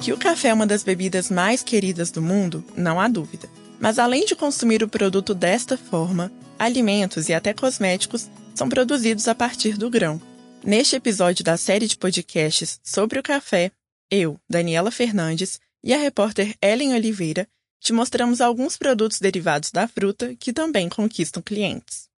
[0.00, 3.50] Que o café é uma das bebidas mais queridas do mundo, não há dúvida.
[3.78, 9.34] Mas além de consumir o produto desta forma, alimentos e até cosméticos são produzidos a
[9.34, 10.20] partir do grão.
[10.64, 13.70] Neste episódio da série de podcasts sobre o café,
[14.10, 17.46] eu, Daniela Fernandes, e a repórter Ellen Oliveira
[17.78, 22.09] te mostramos alguns produtos derivados da fruta que também conquistam clientes.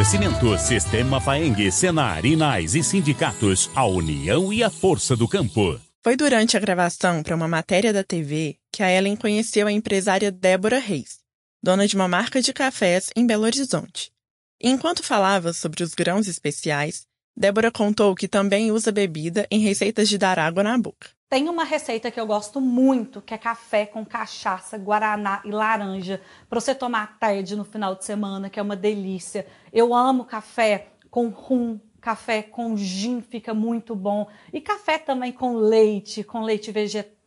[0.00, 5.78] Oferecimento Sistema Faeng, Senar, Inais e Sindicatos, a união e a força do campo.
[6.02, 10.32] Foi durante a gravação para uma matéria da TV que a Ellen conheceu a empresária
[10.32, 11.18] Débora Reis,
[11.62, 14.10] dona de uma marca de cafés em Belo Horizonte.
[14.58, 20.18] Enquanto falava sobre os grãos especiais, Débora contou que também usa bebida em receitas de
[20.18, 21.08] dar água na boca.
[21.28, 26.20] Tem uma receita que eu gosto muito, que é café com cachaça, guaraná e laranja,
[26.48, 29.46] para você tomar tarde no final de semana, que é uma delícia.
[29.72, 34.26] Eu amo café com rum, Café com gin fica muito bom.
[34.52, 37.19] E café também com leite, com leite vegetal.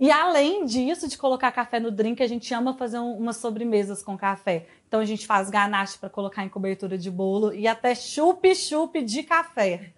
[0.00, 4.02] E além disso, de colocar café no drink, a gente ama fazer um, umas sobremesas
[4.02, 4.66] com café.
[4.88, 9.22] Então a gente faz ganache para colocar em cobertura de bolo e até chup-chup de
[9.22, 9.92] café.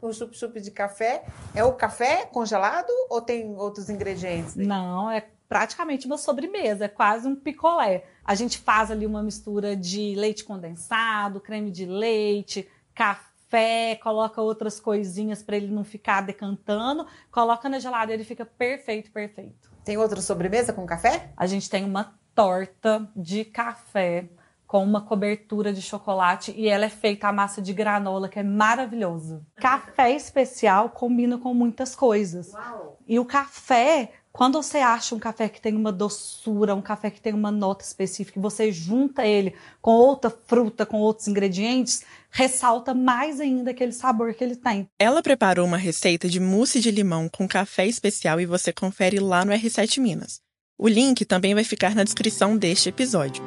[0.00, 4.56] o chup-chup de café é o café congelado ou tem outros ingredientes?
[4.56, 8.04] Não, é praticamente uma sobremesa, é quase um picolé.
[8.24, 13.35] A gente faz ali uma mistura de leite condensado, creme de leite, café,
[14.02, 19.70] coloca outras coisinhas para ele não ficar decantando, coloca na geladeira e fica perfeito, perfeito.
[19.84, 21.30] Tem outra sobremesa com café?
[21.36, 24.28] A gente tem uma torta de café
[24.66, 28.42] com uma cobertura de chocolate e ela é feita a massa de granola, que é
[28.42, 29.46] maravilhoso.
[29.54, 32.52] Café especial combina com muitas coisas.
[32.52, 32.98] Uau.
[33.06, 37.22] E o café quando você acha um café que tem uma doçura, um café que
[37.22, 42.92] tem uma nota específica, e você junta ele com outra fruta, com outros ingredientes, ressalta
[42.92, 44.86] mais ainda aquele sabor que ele tem.
[44.98, 49.42] Ela preparou uma receita de mousse de limão com café especial e você confere lá
[49.42, 50.38] no R7 Minas.
[50.78, 53.42] O link também vai ficar na descrição deste episódio.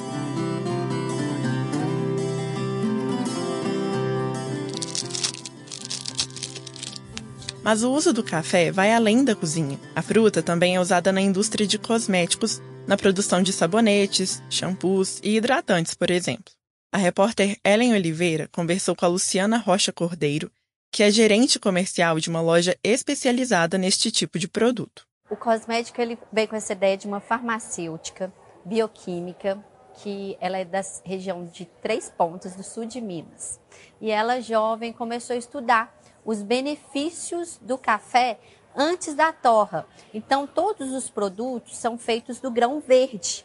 [7.69, 9.79] Mas o uso do café vai além da cozinha.
[9.95, 15.37] A fruta também é usada na indústria de cosméticos, na produção de sabonetes, shampoos e
[15.37, 16.51] hidratantes, por exemplo.
[16.91, 20.51] A repórter Ellen Oliveira conversou com a Luciana Rocha Cordeiro,
[20.91, 25.05] que é gerente comercial de uma loja especializada neste tipo de produto.
[25.29, 28.33] O cosmético ele veio com essa ideia de uma farmacêutica
[28.65, 29.63] bioquímica
[30.01, 33.59] que ela é da região de Três Pontos, do sul de Minas.
[34.01, 35.98] E ela, jovem, começou a estudar
[36.29, 38.39] os benefícios do café
[38.75, 39.87] antes da torra.
[40.13, 43.43] Então, todos os produtos são feitos do grão verde,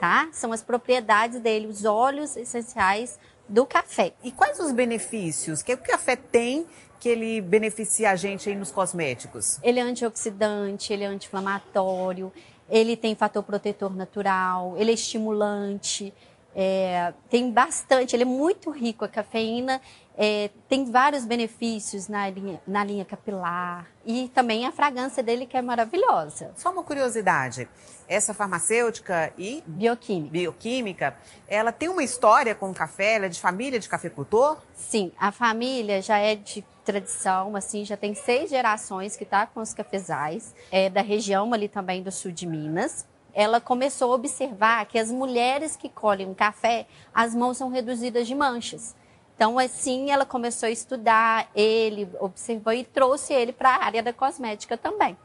[0.00, 0.30] tá?
[0.32, 4.14] São as propriedades dele, os óleos essenciais do café.
[4.24, 6.66] E quais os benefícios que o café tem
[6.98, 9.58] que ele beneficia a gente aí nos cosméticos?
[9.62, 12.32] Ele é antioxidante, ele é anti-inflamatório,
[12.70, 16.14] ele tem fator protetor natural, ele é estimulante,
[16.54, 19.80] é, tem bastante, ele é muito rico a cafeína
[20.16, 25.56] é, tem vários benefícios na linha, na linha capilar e também a fragrância dele que
[25.56, 26.52] é maravilhosa.
[26.56, 27.68] Só uma curiosidade,
[28.08, 31.16] essa farmacêutica e bioquímica, bioquímica
[31.48, 34.58] ela tem uma história com o café, ela é de família de cafeicultor?
[34.74, 39.60] Sim, a família já é de tradição, assim, já tem seis gerações que está com
[39.60, 44.84] os cafezais, é da região ali também do sul de Minas ela começou a observar
[44.86, 48.94] que as mulheres que colhem um café, as mãos são reduzidas de manchas.
[49.42, 54.12] Então, assim, ela começou a estudar ele, observou e trouxe ele para a área da
[54.12, 55.18] cosmética também.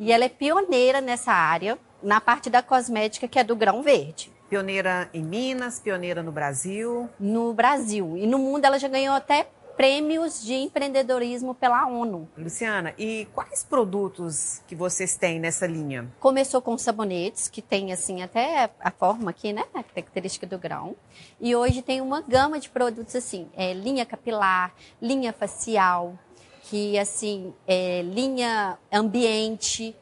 [0.00, 4.32] E ela é pioneira nessa área, na parte da cosmética que é do grão verde.
[4.50, 7.08] Pioneira em Minas, pioneira no Brasil?
[7.20, 8.16] No Brasil.
[8.16, 9.46] E no mundo ela já ganhou até
[9.76, 12.28] prêmios de empreendedorismo pela ONU.
[12.36, 16.10] Luciana, e quais produtos que vocês têm nessa linha?
[16.18, 20.96] Começou com sabonetes, que tem assim até a forma aqui, né, a característica do grão.
[21.40, 26.18] E hoje tem uma gama de produtos assim, é, linha capilar, linha facial,
[26.62, 29.94] que assim, é, linha ambiente,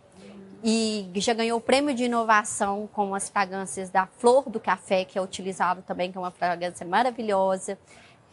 [0.67, 5.19] e já ganhou o prêmio de inovação com as fragrâncias da flor do café, que
[5.19, 7.79] é utilizado também, que é uma fragrância maravilhosa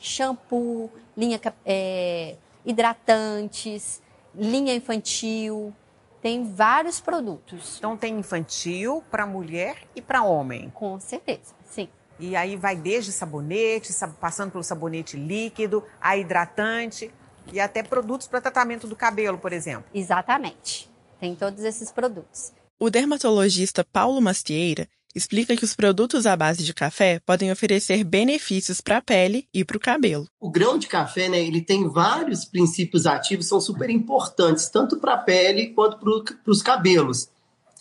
[0.02, 4.02] shampoo, linha é, hidratantes,
[4.36, 5.74] linha infantil.
[6.22, 7.78] Tem vários produtos.
[7.78, 10.70] Então tem infantil para mulher e para homem.
[10.72, 11.88] Com certeza, sim.
[12.20, 17.12] E aí vai desde sabonete, passando pelo sabonete líquido, a hidratante
[17.52, 19.86] e até produtos para tratamento do cabelo, por exemplo.
[19.94, 20.90] Exatamente.
[21.20, 22.52] Tem todos esses produtos.
[22.80, 28.82] O dermatologista Paulo Mastieira explica que os produtos à base de café podem oferecer benefícios
[28.82, 30.28] para a pele e para o cabelo.
[30.40, 35.14] O grão de café, né, ele tem vários princípios ativos, são super importantes, tanto para
[35.14, 37.30] a pele quanto para os cabelos.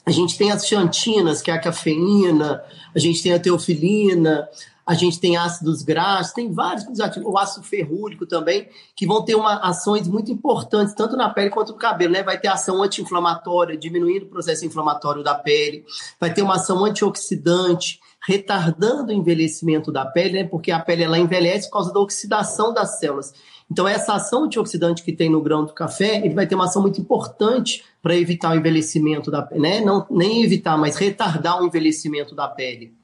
[0.05, 2.63] A gente tem as xantinas, que é a cafeína,
[2.95, 4.49] a gente tem a teofilina,
[4.91, 6.85] a gente tem ácidos graxos, tem vários
[7.23, 8.67] o ácido ferrúrico também,
[8.97, 12.25] que vão ter uma, ações muito importantes, tanto na pele quanto no cabelo, né?
[12.25, 15.85] Vai ter ação anti-inflamatória, diminuindo o processo inflamatório da pele,
[16.19, 20.49] vai ter uma ação antioxidante, retardando o envelhecimento da pele, né?
[20.49, 23.33] Porque a pele ela envelhece por causa da oxidação das células.
[23.71, 26.83] Então, essa ação antioxidante que tem no grão do café, ele vai ter uma ação
[26.83, 29.81] muito importante para evitar o envelhecimento da pele, né?
[29.83, 32.99] Não, nem evitar, mas retardar o envelhecimento da pele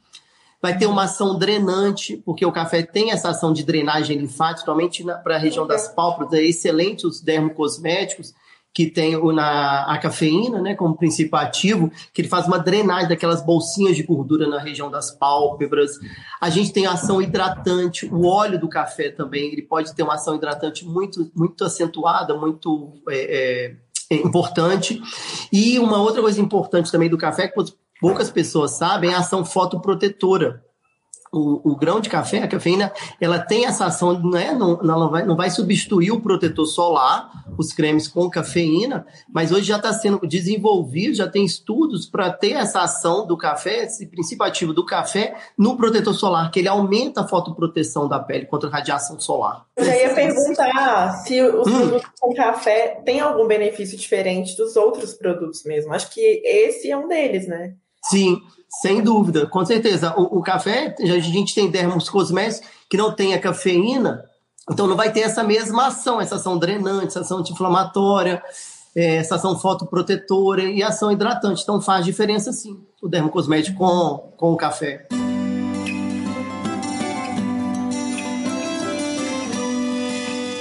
[0.61, 5.05] vai ter uma ação drenante, porque o café tem essa ação de drenagem linfática, principalmente
[5.23, 8.35] para a região das pálpebras, é excelente os dermocosméticos,
[8.77, 13.43] que tem na, a cafeína, né, como princípio ativo, que ele faz uma drenagem daquelas
[13.43, 15.93] bolsinhas de gordura na região das pálpebras.
[16.39, 20.35] A gente tem ação hidratante, o óleo do café também, ele pode ter uma ação
[20.35, 23.73] hidratante muito, muito acentuada, muito é,
[24.11, 25.01] é, importante.
[25.51, 27.55] E uma outra coisa importante também do café, que
[28.01, 30.63] poucas pessoas sabem, a ação fotoprotetora.
[31.33, 35.11] O, o, grão de café, a cafeína, ela tem essa ação, não, é, não, não,
[35.11, 39.93] vai, não vai substituir o protetor solar, os cremes com cafeína, mas hoje já está
[39.93, 44.87] sendo desenvolvido, já tem estudos para ter essa ação do café, esse princípio ativo do
[44.87, 49.67] café no protetor solar, que ele aumenta a fotoproteção da pele contra a radiação solar.
[49.77, 51.79] Eu já ia perguntar se os hum.
[51.79, 55.93] produtos com café têm algum benefício diferente dos outros produtos mesmo.
[55.93, 57.75] Acho que esse é um deles, né?
[58.09, 58.41] Sim,
[58.81, 60.15] sem dúvida, com certeza.
[60.17, 64.25] O, o café, a gente tem dermos cosméticos que não tem a cafeína,
[64.71, 68.43] então não vai ter essa mesma ação, essa ação drenante, essa ação anti-inflamatória,
[68.95, 71.63] é, essa ação fotoprotetora e ação hidratante.
[71.63, 75.07] Então faz diferença sim, o dermocosmético com, com o café.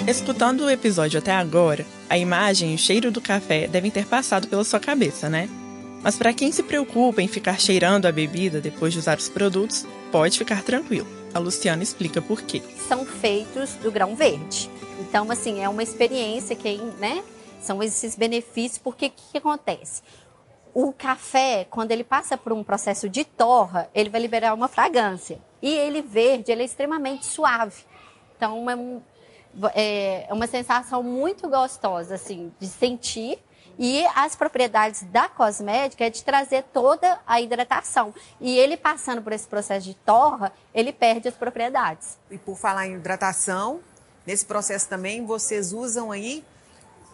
[0.07, 4.47] Escutando o episódio até agora, a imagem e o cheiro do café devem ter passado
[4.47, 5.49] pela sua cabeça, né?
[6.05, 9.87] Mas para quem se preocupa em ficar cheirando a bebida depois de usar os produtos,
[10.11, 11.07] pode ficar tranquilo.
[11.33, 12.61] A Luciana explica por quê.
[12.87, 14.69] São feitos do grão verde.
[14.99, 17.23] Então, assim, é uma experiência que, né?
[17.59, 20.03] São esses benefícios, porque o que, que acontece?
[20.75, 25.39] O café, quando ele passa por um processo de torra, ele vai liberar uma fragrância.
[25.59, 27.83] E ele verde, ele é extremamente suave.
[28.37, 29.01] Então, é, um,
[29.73, 33.39] é uma sensação muito gostosa, assim, de sentir
[33.77, 38.13] e as propriedades da cosmética é de trazer toda a hidratação.
[38.39, 42.17] E ele passando por esse processo de torra, ele perde as propriedades.
[42.29, 43.79] E por falar em hidratação,
[44.25, 46.43] nesse processo também vocês usam aí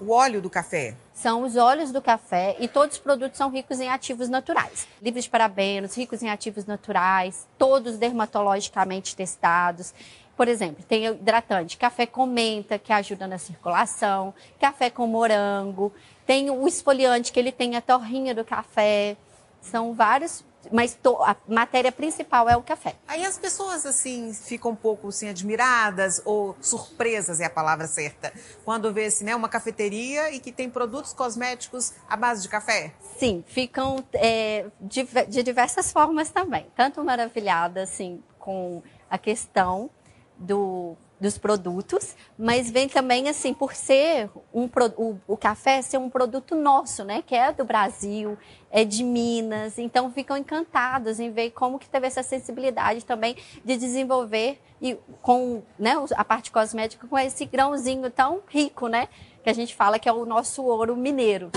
[0.01, 0.95] o óleo do café?
[1.13, 4.87] São os óleos do café e todos os produtos são ricos em ativos naturais.
[5.01, 9.93] Livres de parabenos, ricos em ativos naturais, todos dermatologicamente testados.
[10.35, 15.93] Por exemplo, tem hidratante, café com menta, que ajuda na circulação, café com morango,
[16.31, 19.17] tem o esfoliante, que ele tem a torrinha do café.
[19.61, 22.95] São vários, mas a matéria principal é o café.
[23.05, 28.31] Aí as pessoas, assim, ficam um pouco, assim, admiradas ou surpresas é a palavra certa,
[28.63, 32.93] quando vê, assim, né, uma cafeteria e que tem produtos cosméticos à base de café?
[33.17, 36.65] Sim, ficam é, de, de diversas formas também.
[36.77, 39.89] Tanto maravilhadas, assim, com a questão
[40.37, 46.09] do, dos produtos, mas vem também assim por ser um o, o, café ser um
[46.09, 48.35] produto nosso, né, que é do Brasil,
[48.71, 53.77] é de Minas, então ficam encantados em ver como que teve essa sensibilidade também de
[53.77, 59.07] desenvolver e com, né, a parte cosmética com esse grãozinho tão rico, né,
[59.43, 61.51] que a gente fala que é o nosso ouro mineiro.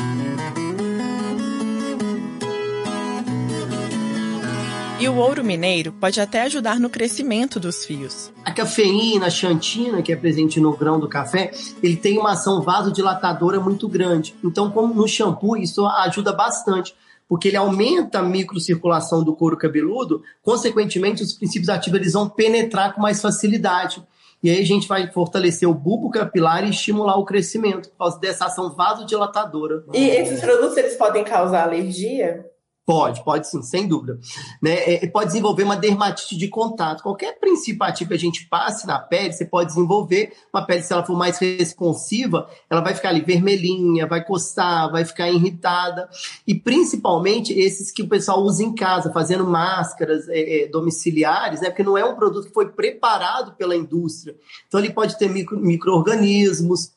[5.05, 8.33] E o ouro mineiro pode até ajudar no crescimento dos fios.
[8.43, 11.51] A cafeína, a xantina, que é presente no grão do café,
[11.83, 14.35] ele tem uma ação vasodilatadora muito grande.
[14.43, 16.95] Então, como no shampoo, isso ajuda bastante
[17.29, 22.95] porque ele aumenta a microcirculação do couro cabeludo, consequentemente, os princípios ativos eles vão penetrar
[22.95, 24.03] com mais facilidade.
[24.43, 28.19] E aí a gente vai fortalecer o bulbo capilar e estimular o crescimento por causa
[28.19, 29.85] dessa ação vasodilatadora.
[29.93, 32.54] E esses produtos eles podem causar alergia?
[32.87, 34.19] Pode, pode sim, sem dúvida.
[34.61, 34.95] Né?
[34.95, 37.03] É, pode desenvolver uma dermatite de contato.
[37.03, 40.93] Qualquer princípio ativo que a gente passe na pele, você pode desenvolver uma pele, se
[40.93, 46.11] ela for mais responsiva, ela vai ficar ali vermelhinha, vai coçar, vai ficar irritada.
[46.47, 51.71] E principalmente esses que o pessoal usa em casa, fazendo máscaras é, é, domiciliares, né?
[51.71, 54.37] porque não é um produto que foi preparado pela indústria.
[54.69, 56.93] Então ele pode ter micro, micro-organismos,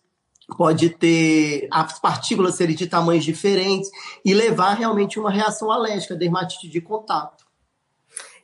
[0.56, 3.90] pode ter as partículas serem de tamanhos diferentes
[4.24, 7.46] e levar realmente uma reação alérgica, dermatite de contato.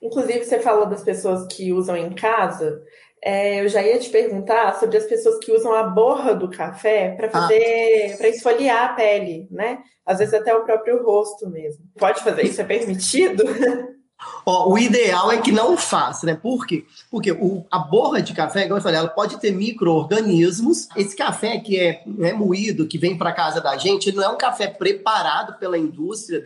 [0.01, 2.81] Inclusive, você falou das pessoas que usam em casa.
[3.23, 7.15] É, eu já ia te perguntar sobre as pessoas que usam a borra do café
[7.15, 7.31] para ah.
[7.31, 8.17] fazer, ah.
[8.17, 9.79] para esfoliar a pele, né?
[10.05, 11.85] Às vezes até o próprio rosto mesmo.
[11.97, 12.59] Pode fazer isso?
[12.59, 13.43] É permitido?
[14.45, 16.35] Ó, o ideal é que não faça, né?
[16.35, 16.85] Por quê?
[17.09, 20.87] Porque o, a borra de café, igual eu falei, ela pode ter micro-organismos.
[20.95, 24.29] Esse café que é, é moído, que vem para casa da gente, ele não é
[24.29, 26.41] um café preparado pela indústria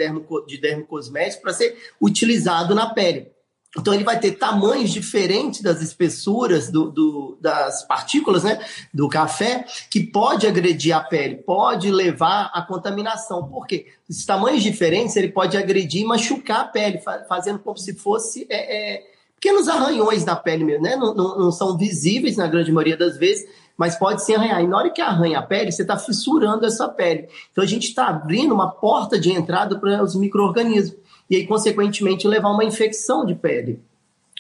[0.48, 3.32] de dermocosméticos para ser utilizado na pele.
[3.78, 8.60] Então ele vai ter tamanhos diferentes das espessuras do, do, das partículas né,
[8.94, 13.48] do café, que pode agredir a pele, pode levar à contaminação.
[13.48, 13.86] Por quê?
[14.10, 18.96] Esses tamanhos diferentes ele pode agredir e machucar a pele, fazendo como se fosse é,
[18.96, 19.04] é,
[19.36, 20.84] pequenos arranhões na pele mesmo.
[20.84, 20.96] Né?
[20.96, 24.64] Não, não, não, são visíveis na grande maioria das vezes, mas pode se arranhar.
[24.64, 27.28] E na hora que arranha a pele, você está fissurando essa pele.
[27.52, 30.98] Então a gente está abrindo uma porta de entrada para os micro-organismos
[31.30, 33.80] e aí, consequentemente, levar uma infecção de pele.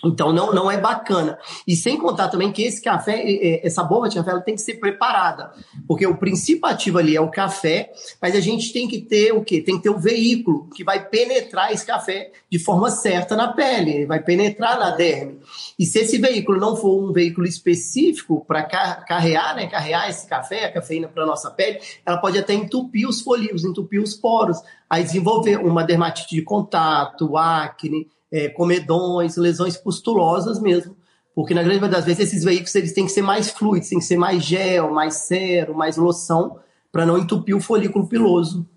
[0.05, 1.39] Então não, não é bacana.
[1.67, 4.75] E sem contar também que esse café, essa borra de café, ela tem que ser
[4.75, 5.51] preparada.
[5.87, 9.43] Porque o princípio ativo ali é o café, mas a gente tem que ter o
[9.43, 9.61] quê?
[9.61, 14.05] Tem que ter o veículo que vai penetrar esse café de forma certa na pele,
[14.05, 15.39] vai penetrar na derme.
[15.79, 20.65] E se esse veículo não for um veículo específico para carrear, né, carrear esse café,
[20.65, 25.03] a cafeína para nossa pele, ela pode até entupir os folículos, entupir os poros, aí
[25.03, 30.95] desenvolver uma dermatite de contato, acne, é, comedões, lesões pustulosas mesmo.
[31.35, 33.99] Porque na grande maioria das vezes esses veículos eles têm que ser mais fluidos, têm
[33.99, 36.59] que ser mais gel, mais cero, mais loção,
[36.91, 38.67] para não entupir o folículo piloso.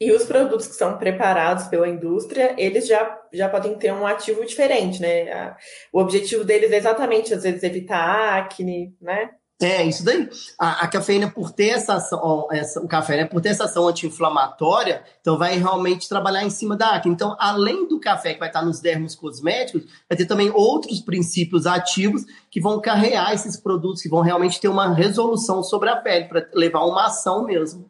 [0.00, 4.44] E os produtos que são preparados pela indústria, eles já, já podem ter um ativo
[4.46, 5.54] diferente, né?
[5.92, 9.30] O objetivo deles é exatamente, às vezes, evitar acne, né?
[9.62, 10.26] É, isso daí.
[10.58, 13.86] A, a, cafeína, por ter essa ação, essa, o café, né, por ter essa ação
[13.86, 17.12] anti-inflamatória, então vai realmente trabalhar em cima da acne.
[17.12, 21.66] Então, além do café que vai estar nos dermos cosméticos, vai ter também outros princípios
[21.66, 26.24] ativos que vão carrear esses produtos, que vão realmente ter uma resolução sobre a pele,
[26.24, 27.84] para levar uma ação mesmo.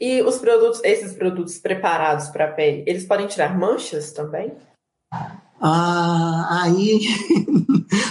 [0.00, 4.54] E os produtos, esses produtos preparados para a pele, eles podem tirar manchas também?
[5.60, 7.00] Ah, aí,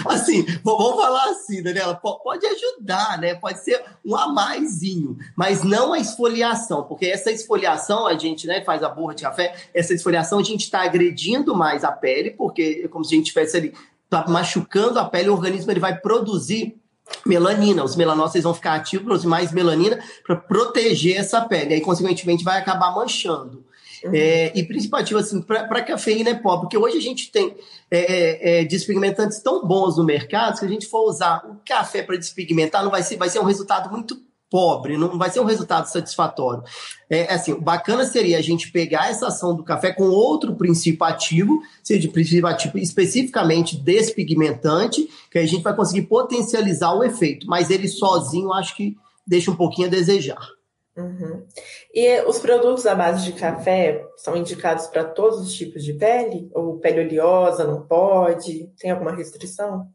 [0.06, 3.34] assim, vamos falar assim, Daniela, pode ajudar, né?
[3.34, 8.62] Pode ser um a maisinho, mas não a esfoliação, porque essa esfoliação a gente, né,
[8.62, 12.82] faz a borra de café, essa esfoliação a gente está agredindo mais a pele, porque
[12.84, 13.74] é como se a gente estivesse ali
[14.08, 16.76] tá machucando a pele, o organismo ele vai produzir
[17.24, 22.58] melanina, os melanócitos vão ficar ativos, mais melanina para proteger essa pele, aí consequentemente vai
[22.58, 23.64] acabar manchando.
[24.04, 24.12] Uhum.
[24.14, 27.54] É, e principalmente assim, para cafeína é pobre, porque hoje a gente tem
[27.90, 32.02] é, é, é, despigmentantes tão bons no mercado que a gente for usar o café
[32.02, 34.16] para despigmentar, não vai ser, vai ser um resultado muito
[34.50, 36.64] pobre, não vai ser um resultado satisfatório.
[37.08, 41.62] É assim, bacana seria a gente pegar essa ação do café com outro princípio ativo,
[41.84, 47.86] seja princípio ativo especificamente despigmentante, que a gente vai conseguir potencializar o efeito, mas ele
[47.86, 50.59] sozinho acho que deixa um pouquinho a desejar.
[50.96, 51.46] Uhum.
[51.94, 56.50] E os produtos à base de café são indicados para todos os tipos de pele?
[56.52, 58.70] Ou pele oleosa não pode?
[58.78, 59.88] Tem alguma restrição?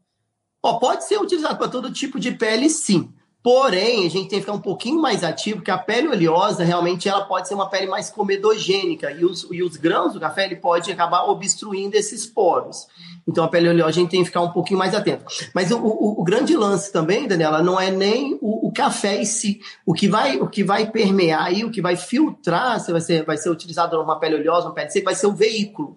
[0.62, 3.12] Oh, pode ser utilizado para todo tipo de pele, sim.
[3.46, 7.08] Porém, a gente tem que ficar um pouquinho mais ativo, porque a pele oleosa realmente
[7.08, 10.56] ela pode ser uma pele mais comedogênica e os, e os grãos do café ele
[10.56, 12.88] pode acabar obstruindo esses poros.
[13.24, 15.24] Então a pele oleosa a gente tem que ficar um pouquinho mais atento.
[15.54, 19.24] Mas o, o, o grande lance também, Daniela, não é nem o, o, café em
[19.24, 19.60] si.
[19.86, 23.24] O que vai, o que vai permear aí, o que vai filtrar, se vai ser,
[23.24, 25.96] vai ser utilizado uma pele oleosa, uma pele seca, vai ser o veículo.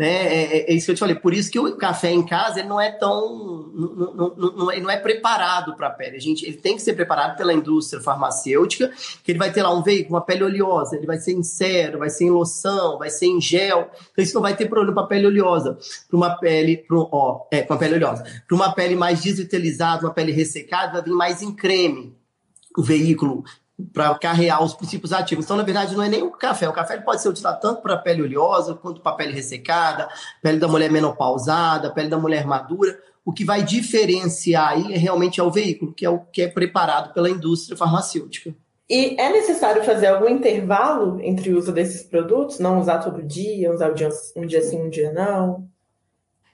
[0.00, 0.06] Né?
[0.08, 1.14] É, é, é, isso que eu te falei.
[1.14, 3.70] Por isso que o café em casa ele não é tão.
[3.74, 6.16] Não, não, não, ele não é preparado para a pele.
[6.16, 8.90] A gente, ele tem que ser preparado pela indústria farmacêutica,
[9.22, 11.98] que ele vai ter lá um veículo, uma pele oleosa, ele vai ser em cero,
[11.98, 13.90] vai ser em loção, vai ser em gel.
[14.10, 15.76] Então isso não vai ter problema para a pele oleosa.
[16.08, 16.78] Para uma pele.
[16.78, 18.24] Pro, ó, é, para uma pele oleosa.
[18.48, 22.16] Para uma pele mais desvitalizada, uma pele ressecada, vai vir mais em creme
[22.74, 23.44] o veículo
[23.92, 25.44] para carrear os princípios ativos.
[25.44, 26.68] Então, na verdade, não é nem o café.
[26.68, 30.08] O café pode ser utilizado tanto para pele oleosa, quanto para pele ressecada,
[30.42, 32.98] pele da mulher menopausada, pele da mulher madura.
[33.24, 36.48] O que vai diferenciar aí é realmente é o veículo, que é o que é
[36.48, 38.54] preparado pela indústria farmacêutica.
[38.88, 42.58] E é necessário fazer algum intervalo entre o uso desses produtos?
[42.58, 45.69] Não usar todo dia, usar um dia, um dia sim, um dia não?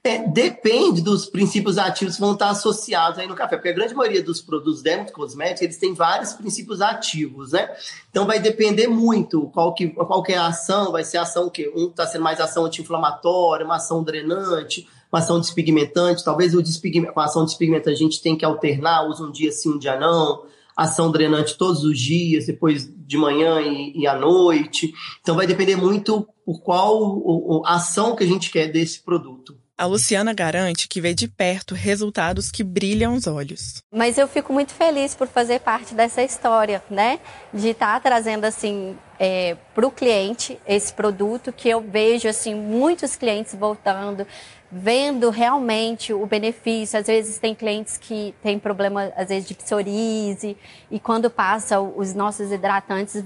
[0.07, 3.93] É, depende dos princípios ativos que vão estar associados aí no café, porque a grande
[3.93, 7.69] maioria dos produtos dermocosméticos, eles têm vários princípios ativos, né?
[8.09, 11.51] Então vai depender muito qual que, qual que é a ação, vai ser a ação
[11.51, 16.63] que um está sendo mais ação anti-inflamatória, uma ação drenante, uma ação despigmentante, talvez o
[16.63, 19.79] despigment, com a ação despigmentante a gente tem que alternar, usa um dia sim, um
[19.79, 20.45] dia não,
[20.77, 24.95] ação drenante todos os dias, depois de manhã e, e à noite.
[25.21, 29.66] Então vai depender muito por qual ação que a gente quer desse produto.
[29.79, 33.83] A Luciana garante que vê de perto resultados que brilham os olhos.
[33.93, 37.21] Mas eu fico muito feliz por fazer parte dessa história, né?
[37.53, 42.55] De estar tá trazendo assim é, para o cliente esse produto que eu vejo assim
[42.55, 44.27] muitos clientes voltando,
[44.73, 46.99] vendo realmente o benefício.
[46.99, 50.57] Às vezes tem clientes que têm problema às vezes de psoríase
[50.91, 53.23] e quando passa os nossos hidratantes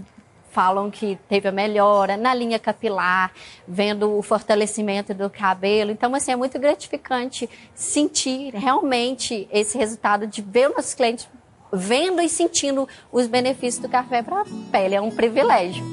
[0.51, 3.33] falam que teve a melhora na linha capilar,
[3.67, 5.91] vendo o fortalecimento do cabelo.
[5.91, 11.29] Então, assim, é muito gratificante sentir realmente esse resultado de ver os nossos clientes
[11.73, 14.95] vendo e sentindo os benefícios do café para a pele.
[14.95, 15.85] É um privilégio.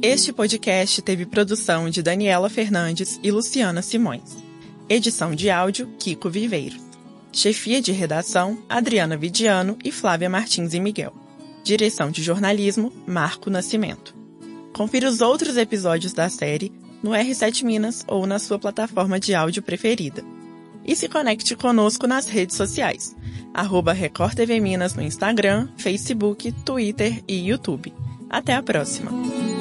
[0.00, 4.36] Este podcast teve produção de Daniela Fernandes e Luciana Simões.
[4.88, 6.87] Edição de áudio Kiko Viveiros.
[7.32, 11.14] Chefia de redação, Adriana Vidiano e Flávia Martins e Miguel.
[11.62, 14.14] Direção de jornalismo, Marco Nascimento.
[14.72, 19.62] Confira os outros episódios da série no R7 Minas ou na sua plataforma de áudio
[19.62, 20.24] preferida.
[20.84, 23.14] E se conecte conosco nas redes sociais,
[23.52, 27.92] arroba Record TV Minas no Instagram, Facebook, Twitter e YouTube.
[28.30, 29.57] Até a próxima!